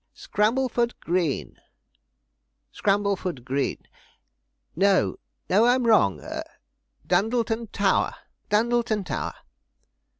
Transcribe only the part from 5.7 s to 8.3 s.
wrong Dundleton Tower